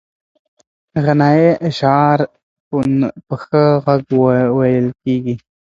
[1.03, 2.19] غنایي اشعار
[3.27, 4.03] په ښه غږ
[4.57, 5.35] ویل کېږي.